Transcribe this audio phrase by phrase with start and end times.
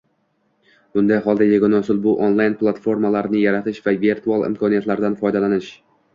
[0.95, 5.71] Bunday holda, yagona usul- bu onlayn platformalarni yaratish va virtual imkoniyatlardan foydalanish